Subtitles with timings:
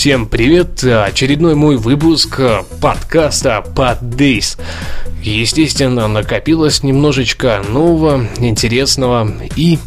[0.00, 0.82] Всем привет!
[0.82, 2.40] Очередной мой выпуск
[2.80, 4.58] подкаста Pod Days.
[5.22, 9.78] Естественно, накопилось немножечко нового, интересного и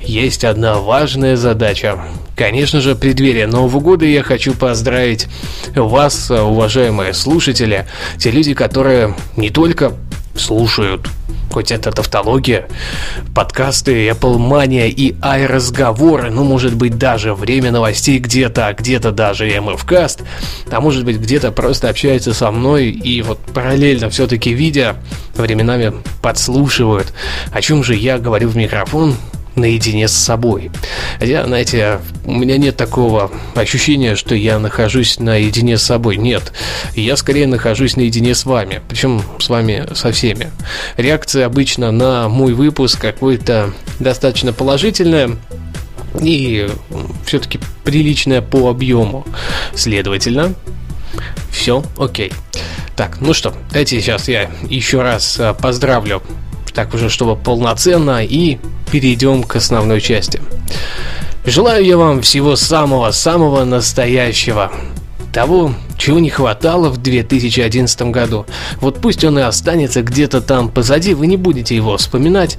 [0.00, 2.00] есть одна важная задача.
[2.34, 5.26] Конечно же, в преддверии Нового года я хочу поздравить
[5.74, 9.92] вас, уважаемые слушатели, те люди, которые не только
[10.34, 11.10] слушают
[11.56, 12.68] хоть это тавтология,
[13.34, 19.48] подкасты Apple Mania и iRazговоры, ну, может быть, даже время новостей где-то, а где-то даже
[19.48, 20.22] MFCast,
[20.70, 24.96] а может быть, где-то просто общаются со мной и вот параллельно все-таки видя,
[25.34, 27.14] временами подслушивают,
[27.52, 29.16] о чем же я говорю в микрофон,
[29.56, 30.70] наедине с собой.
[31.20, 36.16] Я, знаете, у меня нет такого ощущения, что я нахожусь наедине с собой.
[36.16, 36.52] Нет,
[36.94, 40.50] я скорее нахожусь наедине с вами, причем с вами со всеми.
[40.96, 45.36] Реакция обычно на мой выпуск какой-то достаточно положительная,
[46.20, 46.68] и
[47.24, 49.26] все-таки приличная по объему.
[49.74, 50.54] Следовательно,
[51.50, 52.32] все окей.
[52.94, 56.22] Так, ну что, давайте сейчас я еще раз а, поздравлю
[56.76, 58.58] так уже, чтобы полноценно, и
[58.92, 60.42] перейдем к основной части.
[61.46, 64.70] Желаю я вам всего самого-самого настоящего.
[65.32, 68.44] Того, чего не хватало в 2011 году.
[68.78, 72.58] Вот пусть он и останется где-то там позади, вы не будете его вспоминать,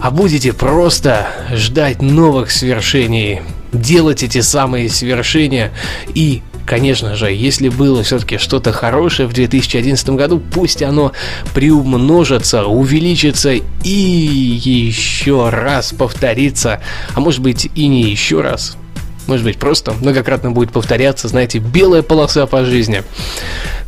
[0.00, 5.72] а будете просто ждать новых свершений, делать эти самые свершения
[6.14, 11.10] и Конечно же, если было все-таки что-то хорошее в 2011 году, пусть оно
[11.52, 16.80] приумножится, увеличится и еще раз повторится,
[17.12, 18.76] а может быть и не еще раз,
[19.30, 23.04] может быть, просто многократно будет повторяться, знаете, белая полоса по жизни.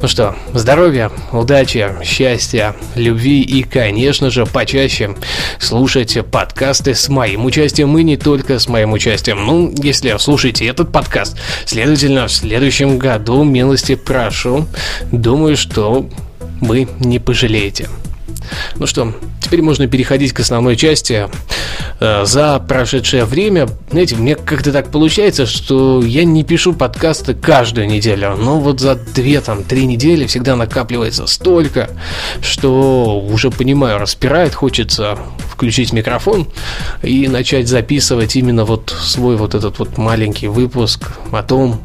[0.01, 5.17] Ну что, здоровья, удачи, счастья, любви и, конечно же, почаще
[5.59, 9.45] слушать подкасты с моим участием и не только с моим участием.
[9.45, 14.69] Ну, если слушаете этот подкаст, следовательно, в следующем году милости прошу.
[15.11, 16.09] Думаю, что
[16.61, 17.89] вы не пожалеете.
[18.77, 21.29] Ну что, теперь можно переходить к основной части.
[22.01, 27.87] Э, за прошедшее время, знаете, мне как-то так получается, что я не пишу подкасты каждую
[27.87, 31.91] неделю, но вот за две, там, три недели всегда накапливается столько,
[32.41, 36.49] что уже понимаю, распирает, хочется включить микрофон
[37.03, 41.81] и начать записывать именно вот свой вот этот вот маленький выпуск о том,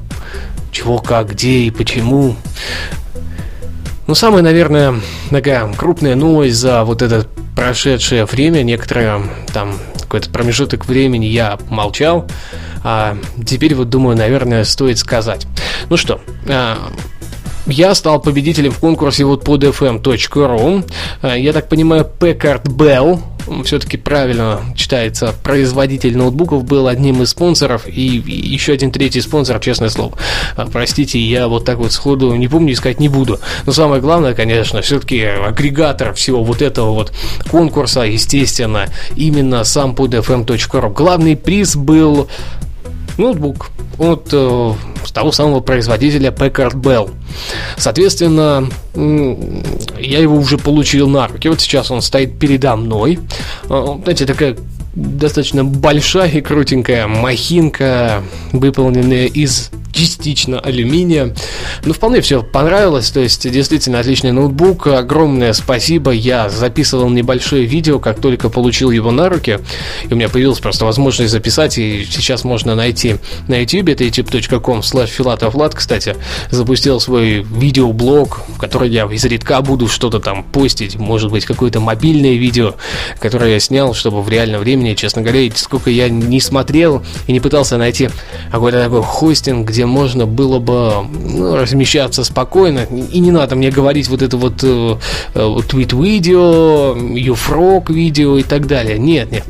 [0.71, 2.35] чего, как, где и почему.
[4.07, 4.95] Ну, самая, наверное,
[5.29, 9.21] такая крупная новость за вот это прошедшее время, некоторое
[9.53, 12.25] там какой-то промежуток времени я молчал,
[12.83, 15.45] а теперь вот думаю, наверное, стоит сказать.
[15.89, 16.77] Ну что, а,
[17.65, 20.89] я стал победителем в конкурсе вот под fm.ru.
[21.21, 23.21] А, я так понимаю, Packard Bell
[23.63, 29.89] все-таки правильно читается, производитель ноутбуков был одним из спонсоров, и еще один третий спонсор, честное
[29.89, 30.17] слово.
[30.55, 33.39] А, простите, я вот так вот сходу не помню, искать не буду.
[33.65, 37.13] Но самое главное, конечно, все-таки агрегатор всего вот этого вот
[37.49, 40.93] конкурса, естественно, именно сам podfm.ru.
[40.93, 42.27] Главный приз был
[43.17, 44.73] ноутбук от э,
[45.17, 47.09] того самого производителя Packard Bell.
[47.75, 51.49] Соответственно, я его уже получил на руки.
[51.49, 53.17] Вот сейчас он стоит передо мной.
[53.67, 54.55] А, знаете, такая
[54.93, 61.33] достаточно большая и крутенькая махинка, выполненная из частично алюминия.
[61.83, 64.87] Ну, вполне все понравилось, то есть действительно отличный ноутбук.
[64.87, 66.11] Огромное спасибо.
[66.11, 69.59] Я записывал небольшое видео, как только получил его на руки.
[70.07, 73.15] И у меня появилась просто возможность записать, и сейчас можно найти
[73.47, 76.15] на YouTube, это youtube.com slash filatovlad, кстати,
[76.51, 82.35] запустил свой видеоблог, в который я изредка буду что-то там постить, может быть, какое-то мобильное
[82.35, 82.75] видео,
[83.19, 87.39] которое я снял, чтобы в реальном времени, честно говоря, сколько я не смотрел и не
[87.39, 88.09] пытался найти
[88.51, 92.87] какой-то такой хостинг, где можно было бы ну, размещаться спокойно.
[93.11, 94.97] И не надо мне говорить вот это вот э,
[95.33, 98.99] э твит-видео, юфрок видео и так далее.
[98.99, 99.45] Нет, нет.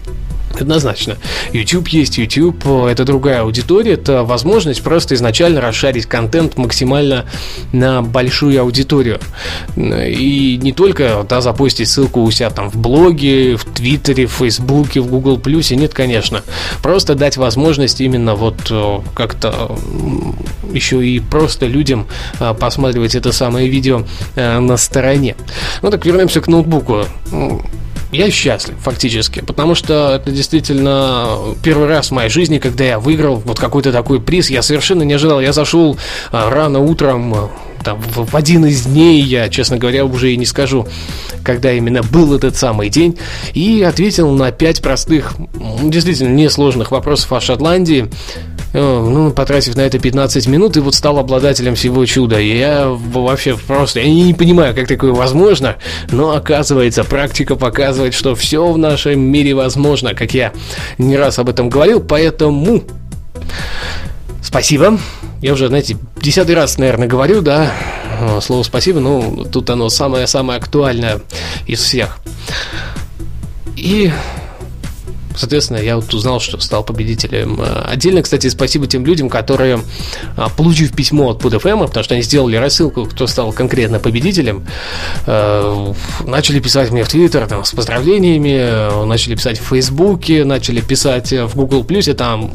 [0.60, 1.18] Однозначно.
[1.54, 7.26] YouTube есть YouTube, это другая аудитория, это возможность просто изначально расшарить контент максимально
[7.72, 9.20] на большую аудиторию.
[9.76, 15.02] И не только да, запустить ссылку у себя там в блоге, в Твиттере, в Фейсбуке,
[15.02, 16.44] в Google Плюсе, нет, конечно.
[16.82, 19.78] Просто дать возможность именно вот э, как-то
[20.74, 22.08] еще и просто людям
[22.40, 24.04] э, посматривать это самое видео
[24.36, 25.36] э, на стороне.
[25.82, 27.06] Ну так вернемся к ноутбуку
[28.12, 33.36] я счастлив фактически, потому что это действительно первый раз в моей жизни, когда я выиграл
[33.38, 34.50] вот какой-то такой приз.
[34.50, 35.42] Я совершенно не ожидал.
[35.42, 35.98] Я зашел
[36.32, 37.50] а, рано утром, а,
[37.84, 40.88] там, в один из дней, я, честно говоря, уже и не скажу,
[41.44, 43.18] когда именно был этот самый день,
[43.54, 45.34] и ответил на пять простых,
[45.84, 48.10] действительно несложных вопросов о Шотландии.
[48.82, 52.40] Ну, потратив на это 15 минут, и вот стал обладателем всего чуда.
[52.40, 55.78] И я вообще просто, я не понимаю, как такое возможно,
[56.12, 60.54] но оказывается, практика показывает, что все в нашем мире возможно, как я
[60.98, 62.84] не раз об этом говорил, поэтому
[64.44, 65.00] спасибо.
[65.42, 67.72] Я уже, знаете, десятый раз, наверное, говорю, да,
[68.42, 71.22] слово спасибо, ну, тут оно самое-самое актуальное
[71.68, 72.20] из всех.
[73.76, 74.12] И
[75.38, 77.60] Соответственно, я вот узнал, что стал победителем.
[77.86, 79.80] Отдельно, кстати, спасибо тем людям, которые,
[80.36, 84.66] а, получив письмо от PodFM, потому что они сделали рассылку, кто стал конкретно победителем,
[85.26, 85.94] э,
[86.26, 91.56] начали писать мне в Твиттер там, с поздравлениями, начали писать в Фейсбуке, начали писать в
[91.56, 92.52] Google+, и там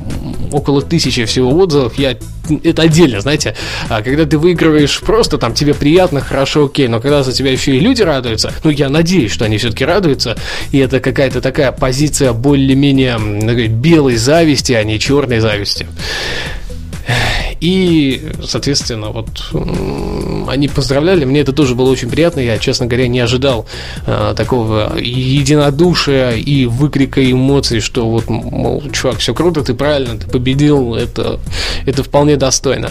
[0.52, 1.99] около тысячи всего отзывов.
[1.99, 2.17] Я
[2.64, 3.55] это отдельно, знаете,
[3.88, 7.76] а когда ты выигрываешь просто, там тебе приятно, хорошо, окей, но когда за тебя еще
[7.76, 10.37] и люди радуются, ну, я надеюсь, что они все-таки радуются,
[10.73, 12.32] и это какая-то такая позиция
[12.74, 15.86] более-менее белой зависти, а не черной зависти.
[17.60, 19.28] И, соответственно, вот
[20.48, 23.66] они поздравляли, мне это тоже было очень приятно, я, честно говоря, не ожидал
[24.04, 30.28] э, такого единодушия и выкрика эмоций, что вот, мол, чувак, все круто, ты правильно, ты
[30.28, 31.38] победил, это,
[31.86, 32.90] это вполне достойно.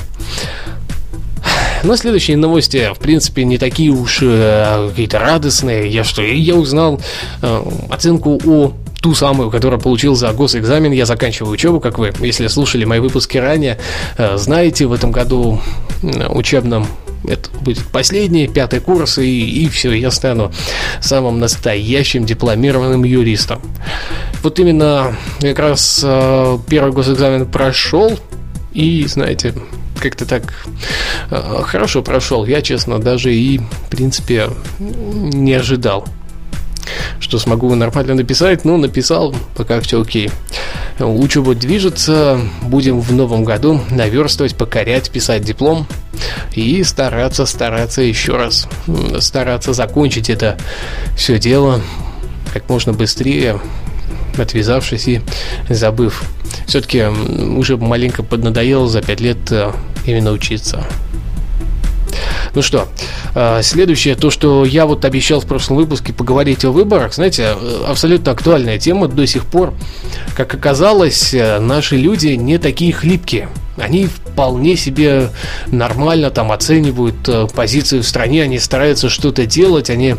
[1.84, 5.90] Но следующие новости, в принципе, не такие уж э, какие-то радостные.
[5.90, 7.02] Я что, я узнал
[7.42, 10.92] э, оценку о ту самую, которую получил за госэкзамен.
[10.92, 13.80] Я заканчиваю учебу, как вы, если слушали мои выпуски ранее,
[14.18, 15.60] э, знаете, в этом году
[16.30, 16.88] учебном
[17.28, 20.52] это будет последний, пятый курс, и, и все, я стану
[21.02, 23.62] самым настоящим дипломированным юристом.
[24.42, 28.18] Вот именно как раз э, первый госэкзамен прошел,
[28.74, 29.54] и, знаете,
[30.00, 30.44] как-то так
[31.30, 32.46] э, хорошо прошел.
[32.46, 34.50] Я, честно, даже и, в принципе,
[34.80, 36.08] не ожидал
[37.20, 40.30] что смогу нормально написать, но написал, пока все окей.
[41.00, 45.88] Учеба движется, будем в новом году наверстывать, покорять, писать диплом
[46.54, 48.68] и стараться, стараться еще раз,
[49.20, 50.58] стараться закончить это
[51.16, 51.82] все дело
[52.54, 53.60] как можно быстрее,
[54.38, 55.22] отвязавшись и
[55.70, 56.24] забыв.
[56.68, 59.72] Все-таки уже маленько поднадоело за пять лет э,
[60.06, 60.86] именно учиться.
[62.54, 62.88] Ну что,
[63.34, 67.84] э, следующее, то, что я вот обещал в прошлом выпуске поговорить о выборах, знаете, э,
[67.88, 69.74] абсолютно актуальная тема до сих пор.
[70.36, 75.30] Как оказалось, э, наши люди не такие хлипкие они вполне себе
[75.68, 80.16] нормально там оценивают э, позицию в стране, они стараются что-то делать, они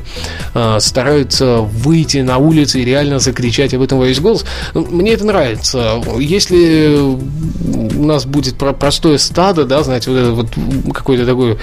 [0.55, 4.45] э, стараются выйти на улицу и реально закричать об этом во весь голос.
[4.75, 6.01] Мне это нравится.
[6.19, 11.59] Если у нас будет про простое стадо, да, знаете, вот это вот какое-то такое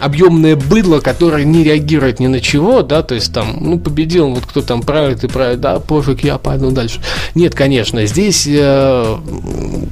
[0.00, 4.44] объемное быдло, которое не реагирует ни на чего, да, то есть там, ну, победил, вот
[4.46, 7.00] кто там правит и правит, да, пофиг, я пойду дальше.
[7.34, 9.16] Нет, конечно, здесь э,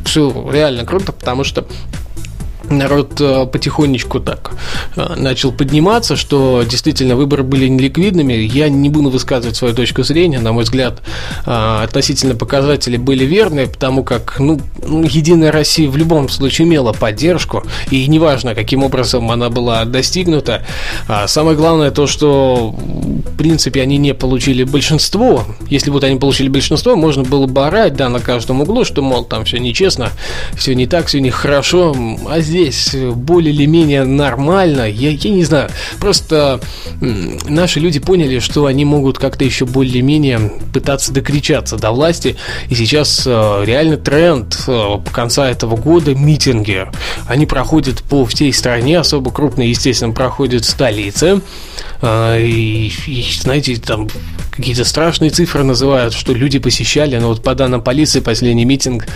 [0.05, 1.65] все реально круто, потому что
[2.71, 4.53] народ э, потихонечку так
[4.97, 8.33] э, начал подниматься, что действительно выборы были неликвидными.
[8.33, 10.39] Я не буду высказывать свою точку зрения.
[10.39, 11.03] На мой взгляд,
[11.47, 16.93] э, относительно показатели были верные, потому как ну, ну, Единая Россия в любом случае имела
[16.93, 20.65] поддержку, и неважно, каким образом она была достигнута.
[21.09, 25.45] А самое главное то, что в принципе они не получили большинство.
[25.69, 29.25] Если бы они получили большинство, можно было бы орать да, на каждом углу, что, мол,
[29.25, 30.11] там все нечестно,
[30.55, 31.95] все не так, все нехорошо.
[32.29, 34.89] А здесь здесь более или менее нормально.
[34.89, 35.71] Я, я не знаю.
[36.01, 36.61] Просто
[37.01, 42.37] наши люди поняли, что они могут как-то еще более-менее пытаться докричаться до власти.
[42.69, 46.87] И сейчас э, реально тренд э, конца этого года митинги.
[47.27, 51.41] Они проходят по всей стране, особо крупные, естественно, проходят в столице.
[52.03, 54.09] Э, и, и знаете, там
[54.59, 59.07] какие-то страшные цифры называют, что люди посещали, но вот по данным полиции последний митинг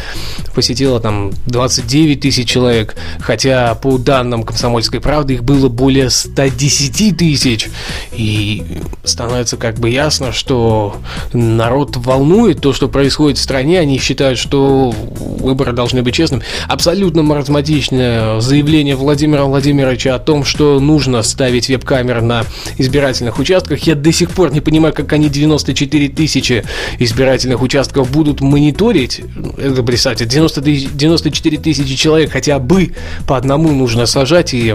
[0.54, 7.68] посетило там 29 тысяч человек, хотя по данным «Комсомольской правды» их было более 110 тысяч.
[8.12, 8.62] И
[9.02, 10.96] становится как бы ясно, что
[11.32, 16.44] народ волнует то, что происходит в стране, они считают, что выборы должны быть честными.
[16.68, 22.44] Абсолютно маразматичное заявление Владимира Владимировича о том, что нужно ставить веб-камеры на
[22.78, 23.80] избирательных участках.
[23.80, 26.64] Я до сих пор не понимаю, как они 94 тысячи
[26.98, 29.20] избирательных участков будут мониторить,
[29.58, 32.94] это представьте, 90, 94 тысячи человек хотя бы
[33.26, 34.74] по одному нужно сажать, и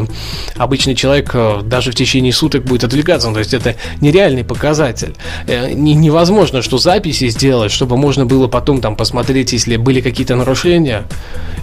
[0.56, 5.14] обычный человек э, даже в течение суток будет отвлекаться, то есть это нереальный показатель.
[5.48, 11.06] Э, невозможно, что записи сделать, чтобы можно было потом там посмотреть, если были какие-то нарушения,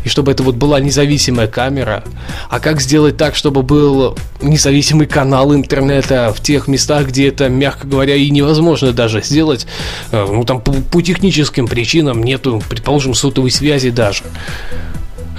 [0.05, 2.05] и чтобы это вот была независимая камера.
[2.51, 7.87] А как сделать так, чтобы был независимый канал интернета в тех местах, где это, мягко
[7.87, 9.67] говоря, и невозможно невозможно даже сделать.
[10.13, 14.25] Э, ну, там по, по техническим причинам нету, предположим, сотовой связи даже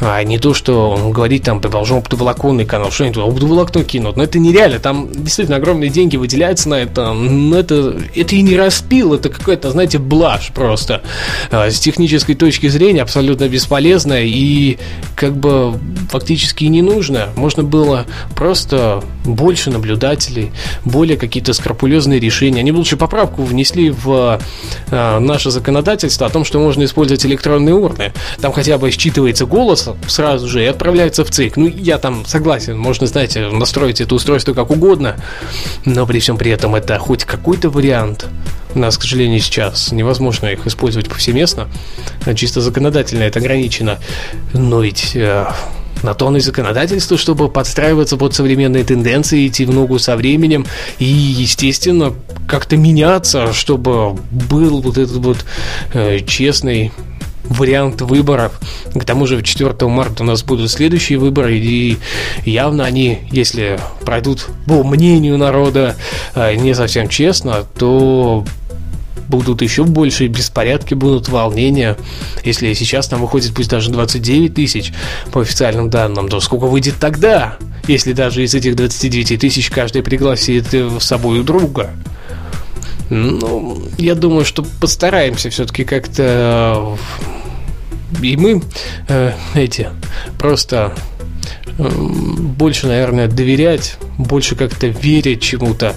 [0.02, 4.18] а не то, что он говорит там, продолжим оптоволоконный канал, что они туда оптоволокно кинут.
[4.18, 8.58] Но это нереально, там действительно огромные деньги выделяются на это, но это, это и не
[8.58, 11.02] распил, это какая-то, знаете, блажь просто.
[11.52, 14.78] А, с технической точки зрения абсолютно бесполезно и
[15.16, 17.30] как бы фактически не нужно.
[17.36, 20.52] Можно было просто больше наблюдателей,
[20.84, 22.60] более какие-то скрупулезные решения.
[22.60, 24.40] Они лучше поправку внесли в
[24.92, 28.12] а, наше законодательство о том, что можно использовать электронные урны.
[28.42, 31.58] Там хотя бы считывается голос, сразу же и отправляется в ЦИК.
[31.58, 35.16] Ну, я там согласен, можно, знаете, настроить это устройство как угодно,
[35.86, 38.28] но при всем при этом это хоть какой-то вариант.
[38.74, 41.68] У нас, к сожалению, сейчас невозможно их использовать повсеместно.
[42.36, 44.00] Чисто законодательно это ограничено.
[44.54, 45.46] Но ведь э,
[46.04, 50.66] на то оно и законодательство, чтобы подстраиваться под современные тенденции, идти в ногу со временем
[51.00, 52.14] и, естественно,
[52.48, 55.46] как-то меняться, чтобы был вот этот вот
[55.94, 56.92] э, честный
[57.50, 58.60] вариант выборов.
[58.94, 61.98] К тому же 4 марта у нас будут следующие выборы, и
[62.46, 65.96] явно они, если пройдут по мнению народа
[66.34, 68.46] э, не совсем честно, то
[69.28, 71.98] будут еще больше беспорядки, будут волнения.
[72.44, 74.94] Если сейчас там выходит пусть даже 29 тысяч
[75.32, 80.74] по официальным данным, то сколько выйдет тогда, если даже из этих 29 тысяч каждый пригласит
[80.74, 81.92] с собой друга?
[83.10, 86.98] Ну, я думаю, что постараемся все-таки как-то
[88.22, 88.62] и мы
[89.08, 89.90] э, эти
[90.38, 90.94] просто
[91.78, 95.96] больше, наверное, доверять больше как-то верить чему-то.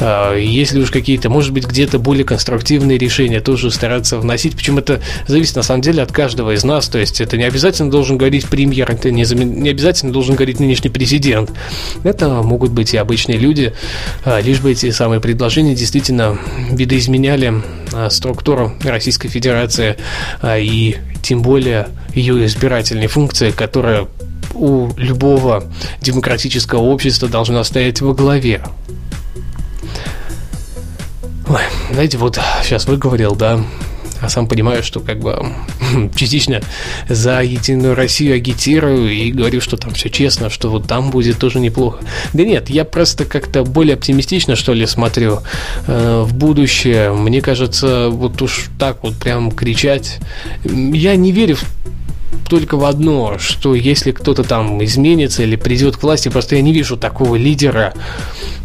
[0.00, 4.56] А, если уж какие-то, может быть, где-то более конструктивные решения тоже стараться вносить.
[4.56, 6.88] Причем это зависит на самом деле от каждого из нас.
[6.88, 10.90] То есть это не обязательно должен говорить премьер, это не, не обязательно должен говорить нынешний
[10.90, 11.50] президент.
[12.04, 13.72] Это могут быть и обычные люди,
[14.24, 16.38] а, лишь бы эти самые предложения действительно
[16.70, 17.62] видоизменяли
[17.92, 19.96] а, структуру Российской Федерации
[20.44, 24.06] и тем более ее избирательные функции, которая
[24.56, 25.64] у любого
[26.00, 28.62] демократического общества должна стоять во главе.
[31.48, 33.60] Ой, знаете, вот сейчас выговорил, да,
[34.20, 35.46] а сам понимаю, что как бы
[36.16, 36.60] частично
[37.08, 41.60] за Единую Россию агитирую и говорю, что там все честно, что вот там будет тоже
[41.60, 41.98] неплохо.
[42.32, 45.40] Да нет, я просто как-то более оптимистично, что ли, смотрю
[45.86, 47.12] э, в будущее.
[47.12, 50.18] Мне кажется, вот уж так вот прям кричать.
[50.64, 51.64] Я не верю в
[52.48, 56.72] только в одно, что если кто-то там изменится или придет к власти, просто я не
[56.72, 57.94] вижу такого лидера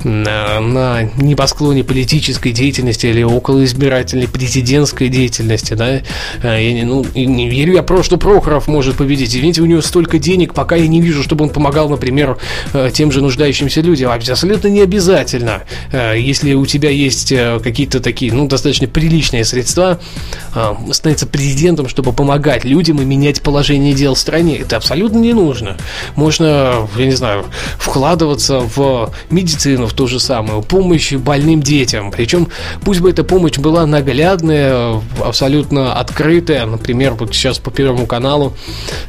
[0.04, 6.02] на, на небосклоне политической деятельности или около избирательной президентской деятельности, да, э,
[6.44, 9.30] я не, ну, не верю я просто, что Прохоров может победить.
[9.30, 12.38] Извините, у него столько денег, пока я не вижу, чтобы он помогал, например,
[12.74, 14.12] э, тем же нуждающимся людям.
[14.12, 15.64] Абсолютно не обязательно.
[15.92, 17.34] Э, если у тебя есть
[17.64, 20.00] какие-то такие, ну, достаточно приличные средства,
[20.92, 24.58] становиться президентом, чтобы помогать людям и менять положение положение дел в стране.
[24.58, 25.78] Это абсолютно не нужно.
[26.16, 27.46] Можно, я не знаю,
[27.78, 32.12] вкладываться в медицину, в ту же самую, помощь больным детям.
[32.12, 32.50] Причем
[32.84, 36.66] пусть бы эта помощь была наглядная, абсолютно открытая.
[36.66, 38.54] Например, вот сейчас по Первому каналу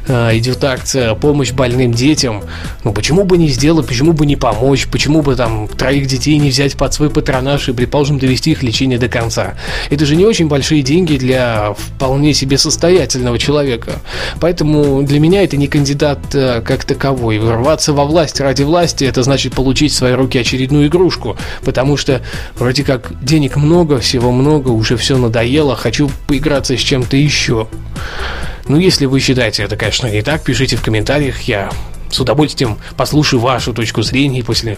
[0.07, 2.43] э, идет акция «Помощь больным детям».
[2.85, 6.49] Ну, почему бы не сделать, почему бы не помочь, почему бы там троих детей не
[6.49, 9.55] взять под свой патронаж и, предположим, довести их лечение до конца.
[9.89, 13.99] Это же не очень большие деньги для вполне себе состоятельного человека.
[14.39, 17.39] Поэтому Поэтому для меня это не кандидат э, как таковой.
[17.39, 21.35] Ворваться во власть ради власти, это значит получить в свои руки очередную игрушку.
[21.65, 22.21] Потому что
[22.53, 27.67] вроде как денег много, всего много, уже все надоело, хочу поиграться с чем-то еще.
[28.67, 31.71] Ну, если вы считаете это, конечно, не так, пишите в комментариях, я
[32.11, 34.77] с удовольствием послушаю вашу точку зрения и после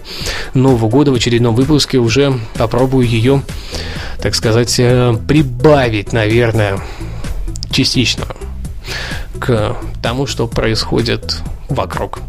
[0.53, 3.41] Нового года в очередном выпуске уже попробую ее,
[4.22, 6.79] так сказать, э, прибавить, наверное,
[7.72, 8.25] частично
[9.39, 12.20] к тому, что происходит вокруг.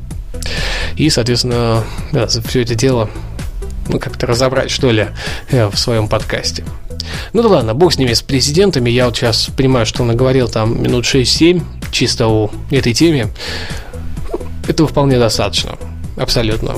[0.96, 3.10] И, соответственно, да, все это дело
[3.88, 5.08] ну, как-то разобрать, что ли,
[5.50, 6.64] э, в своем подкасте.
[7.32, 8.90] Ну да ладно, бог с ними, с президентами.
[8.90, 13.28] Я вот сейчас понимаю, что он наговорил там минут 6-7 чисто о этой теме.
[14.66, 15.76] Этого вполне достаточно.
[16.16, 16.76] Абсолютно.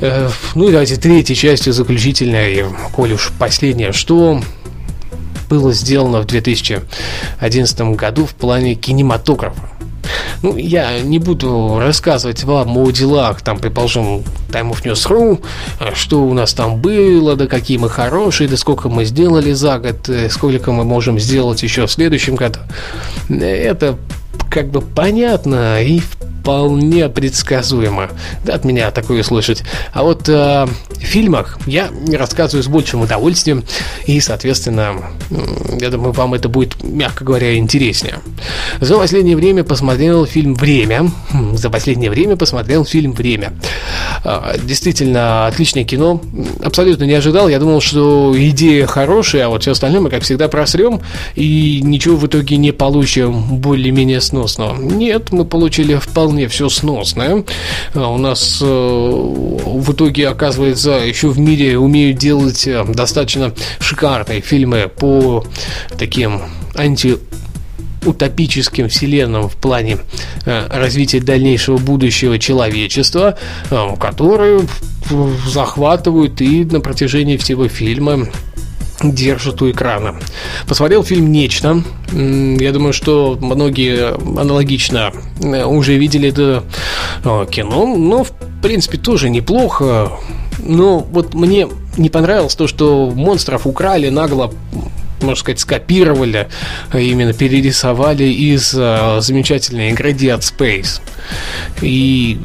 [0.00, 4.40] Э, ну и давайте третьей частью заключительной, коль уж последняя, что
[5.48, 9.68] было сделано в 2011 году в плане кинематографа.
[10.42, 15.42] Ну, я не буду рассказывать вам о делах, там, предположим, Time of News.ru,
[15.94, 20.08] что у нас там было, да какие мы хорошие, да сколько мы сделали за год,
[20.08, 22.58] э, сколько мы можем сделать еще в следующем году.
[23.30, 23.96] Это
[24.50, 26.02] как бы понятно и
[26.44, 28.10] вполне предсказуемо.
[28.44, 29.62] Да, от меня такое слышать.
[29.94, 33.64] А вот э, в фильмах я рассказываю с большим удовольствием,
[34.04, 34.96] и, соответственно,
[35.80, 38.18] я думаю, вам это будет, мягко говоря, интереснее.
[38.78, 41.10] За последнее время посмотрел фильм «Время».
[41.30, 43.54] Хм, за последнее время посмотрел фильм «Время».
[44.22, 46.20] А, действительно, отличное кино.
[46.62, 47.48] Абсолютно не ожидал.
[47.48, 51.00] Я думал, что идея хорошая, а вот все остальное мы, как всегда, просрем
[51.36, 54.76] и ничего в итоге не получим более-менее сносного.
[54.78, 57.44] Нет, мы получили вполне все сносное.
[57.94, 64.40] А у нас э, в итоге, оказывается, еще в мире умеют делать э, достаточно шикарные
[64.40, 65.44] фильмы по
[65.98, 66.42] таким
[66.74, 67.18] анти
[68.04, 69.98] утопическим вселенным в плане
[70.44, 73.38] э, развития дальнейшего будущего человечества,
[73.98, 74.66] которые
[75.46, 78.26] захватывают и на протяжении всего фильма
[79.12, 80.16] держат у экрана.
[80.66, 81.82] Посмотрел фильм «Нечто».
[82.12, 86.64] Я думаю, что многие аналогично э, уже видели это
[87.50, 87.96] кино.
[87.96, 88.32] Но, в
[88.62, 90.12] принципе, тоже неплохо.
[90.58, 94.52] Но вот мне не понравилось то, что монстров украли нагло
[95.20, 96.48] можно сказать, скопировали,
[96.90, 101.00] а именно перерисовали из э, замечательной игры Dead Space.
[101.80, 102.38] И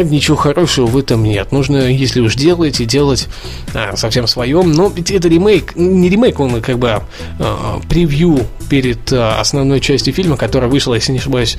[0.00, 1.52] ничего хорошего в этом нет.
[1.52, 3.28] Нужно, если уж делаете, делать
[3.74, 4.72] а, совсем своем.
[4.72, 7.02] Но ведь это ремейк, не ремейк, он как бы
[7.38, 11.56] а, превью перед а, основной частью фильма, которая вышла, если не ошибаюсь,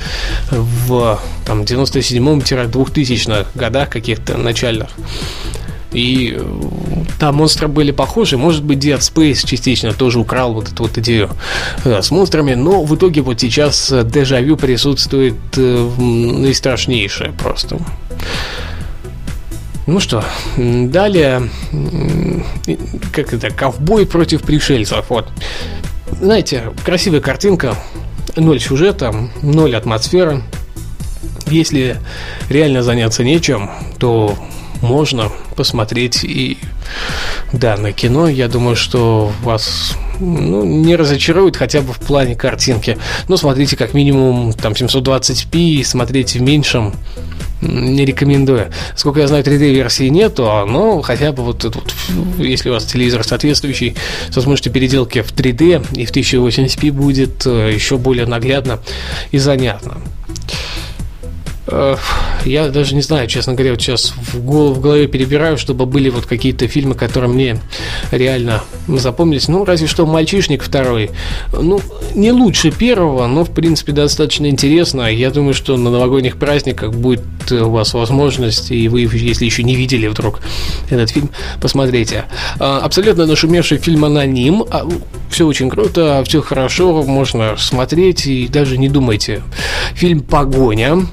[0.51, 4.89] в там, 97-2000-х годах каких-то начальных.
[5.93, 6.43] И э,
[7.19, 8.37] там монстры были похожи.
[8.37, 11.29] Может быть, Dead Space частично тоже украл вот эту вот идею
[11.85, 12.55] да, с монстрами.
[12.55, 17.77] Но в итоге вот сейчас э, дежавю присутствует э, наистрашнейшее просто.
[19.85, 20.23] Ну что,
[20.55, 21.49] далее,
[23.11, 25.27] как это, ковбой против пришельцев, вот.
[26.21, 27.75] Знаете, красивая картинка,
[28.37, 30.41] ноль сюжета, ноль атмосферы.
[31.47, 31.97] Если
[32.49, 33.69] реально заняться нечем,
[33.99, 34.37] то
[34.81, 36.57] можно посмотреть и
[37.51, 38.27] данное кино.
[38.27, 42.97] Я думаю, что вас ну, не разочарует хотя бы в плане картинки.
[43.27, 46.93] Но смотрите как минимум там 720p, смотрите в меньшем
[47.63, 48.71] не рекомендую.
[48.95, 51.93] Сколько я знаю, 3D-версии нету, но хотя бы вот, вот
[52.37, 53.95] если у вас телевизор соответствующий,
[54.33, 58.79] то сможете переделки в 3D и в 1080p будет э, еще более наглядно
[59.31, 59.97] и занятно.
[61.67, 61.95] Э,
[62.45, 66.67] я даже не знаю, честно говоря, вот сейчас в, голове перебираю, чтобы были вот какие-то
[66.67, 67.59] фильмы, которые мне
[68.11, 69.47] реально запомнились.
[69.47, 71.11] Ну, разве что «Мальчишник» второй.
[71.53, 71.79] Ну,
[72.15, 75.03] не лучше первого, но, в принципе, достаточно интересно.
[75.03, 79.75] Я думаю, что на новогодних праздниках будет у вас возможность, и вы, если еще не
[79.75, 80.39] видели вдруг
[80.89, 81.29] этот фильм,
[81.61, 82.25] посмотрите.
[82.59, 84.63] А, абсолютно нашумевший фильм «Аноним».
[84.69, 84.87] А,
[85.29, 89.41] все очень круто, все хорошо, можно смотреть, и даже не думайте.
[89.95, 91.05] Фильм «Погоня»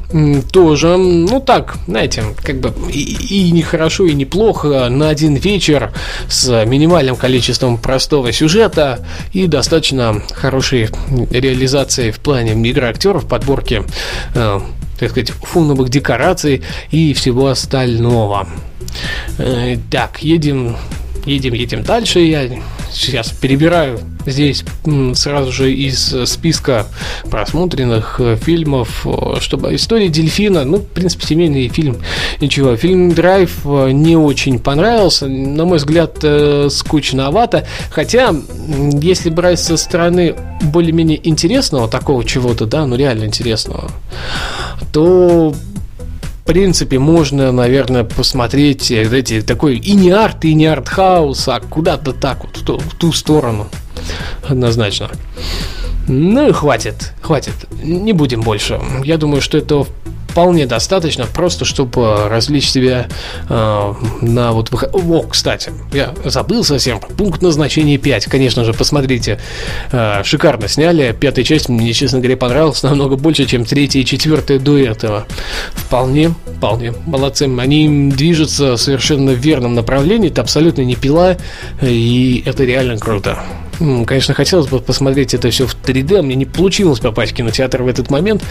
[0.43, 5.93] тоже, ну так, знаете, как бы и, и не хорошо, и неплохо на один вечер
[6.29, 10.89] с минимальным количеством простого сюжета и достаточно хорошей
[11.31, 13.83] реализацией в плане игры актеров, подборки
[14.35, 14.61] э,
[14.99, 18.49] так сказать, фоновых декораций и всего остального.
[19.39, 20.77] Э, так, едем,
[21.25, 22.21] едем, едем дальше.
[22.21, 22.49] Я
[22.91, 24.65] сейчас перебираю здесь
[25.15, 26.87] сразу же из списка
[27.31, 29.07] просмотренных э, фильмов,
[29.41, 31.99] чтобы история дельфина, ну, в принципе, семейный фильм,
[32.41, 32.77] ничего.
[32.77, 38.35] Фильм Драйв э, не очень понравился, на мой взгляд, э, скучновато, хотя,
[39.01, 43.91] если брать со стороны более-менее интересного такого чего-то, да, ну, реально интересного,
[44.93, 45.55] то
[46.51, 52.45] принципе, можно, наверное, посмотреть знаете, такой и не арт, и не арт-хаус, а куда-то так
[52.45, 53.69] вот, в ту, в ту сторону.
[54.49, 55.11] Однозначно.
[56.09, 57.55] Ну и хватит, хватит.
[57.83, 58.81] Не будем больше.
[59.05, 59.87] Я думаю, что это
[60.31, 63.09] вполне достаточно, просто чтобы развлечь себя
[63.49, 64.91] э, на вот выход...
[64.93, 67.01] О, кстати, я забыл совсем.
[67.01, 68.27] Пункт назначения 5.
[68.27, 69.41] Конечно же, посмотрите.
[69.93, 71.15] Э, шикарно сняли.
[71.19, 75.27] Пятая часть мне, честно говоря, понравилась намного больше, чем третья и четвертая до этого.
[75.75, 76.93] Вполне, вполне.
[77.07, 77.45] Молодцы.
[77.45, 80.31] Они движутся совершенно в верном направлении.
[80.31, 81.37] Это абсолютно не пила.
[81.83, 83.39] И это реально круто.
[84.07, 86.21] Конечно, хотелось бы посмотреть это все в 3D.
[86.23, 88.43] Мне не получилось попасть в кинотеатр в этот момент.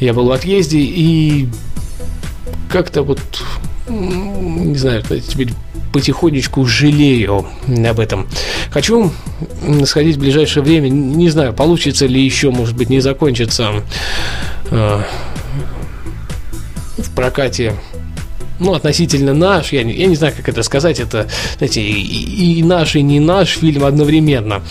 [0.00, 1.48] Я был в отъезде и
[2.70, 3.20] как-то вот
[3.90, 5.52] не знаю, теперь
[5.92, 7.46] потихонечку жалею
[7.86, 8.26] об этом.
[8.70, 9.10] Хочу
[9.84, 10.88] сходить в ближайшее время.
[10.88, 13.82] Не знаю, получится ли еще, может быть, не закончится
[14.70, 15.02] э,
[16.98, 17.74] в прокате
[18.60, 22.62] ну, относительно наш, я не, я не знаю, как это сказать, это, знаете, и, и
[22.62, 24.62] наш, и не наш фильм одновременно,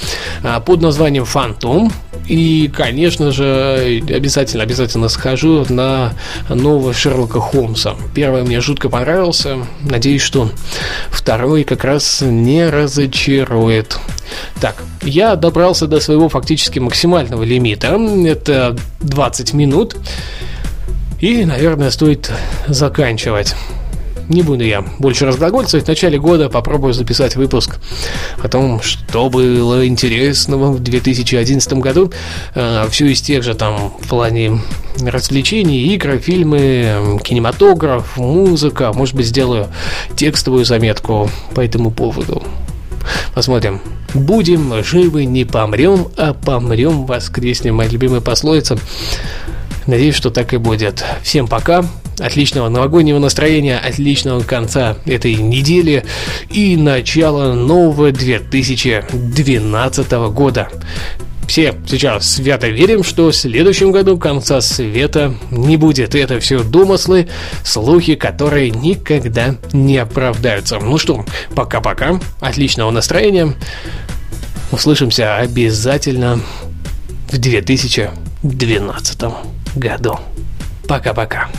[0.44, 1.92] а, под названием «Фантом»,
[2.30, 6.14] И, конечно же, обязательно, обязательно схожу на
[6.48, 7.96] нового Шерлока Холмса.
[8.14, 9.58] Первый мне жутко понравился.
[9.82, 10.52] Надеюсь, что
[11.10, 13.98] второй как раз не разочарует.
[14.62, 17.98] Так, я добрался до своего фактически максимального лимита.
[18.28, 19.96] Это 20 минут.
[21.20, 22.32] И, наверное, стоит
[22.68, 23.56] заканчивать.
[24.30, 25.86] Не буду я больше разглагольствовать.
[25.86, 27.80] В начале года попробую записать выпуск
[28.42, 32.12] о том, что было интересного в 2011 году.
[32.54, 34.62] Э, Все из тех же там в плане
[35.02, 38.94] развлечений, игры, фильмы, кинематограф, музыка.
[38.94, 39.68] Может быть, сделаю
[40.16, 42.44] текстовую заметку по этому поводу.
[43.34, 43.82] Посмотрим.
[44.14, 47.78] Будем живы, не помрем, а помрем, воскреснем.
[47.78, 48.78] Моя любимая пословица.
[49.88, 51.04] Надеюсь, что так и будет.
[51.24, 51.84] Всем пока.
[52.20, 56.04] Отличного новогоднего настроения, отличного конца этой недели
[56.50, 60.70] и начала нового 2012 года.
[61.50, 66.14] Все сейчас свято верим, что в следующем году конца света не будет.
[66.14, 67.28] Это все домыслы,
[67.64, 70.78] слухи, которые никогда не оправдаются.
[70.80, 73.56] Ну что, пока-пока, отличного настроения.
[74.72, 76.40] Услышимся обязательно
[77.32, 79.24] в 2012
[79.76, 80.20] году.
[80.88, 81.50] Пока-пока.